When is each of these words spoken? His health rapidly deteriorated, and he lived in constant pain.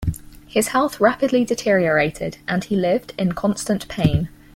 His 0.47 0.69
health 0.69 0.99
rapidly 0.99 1.45
deteriorated, 1.45 2.39
and 2.47 2.63
he 2.63 2.75
lived 2.75 3.13
in 3.19 3.33
constant 3.33 3.87
pain. 3.87 4.29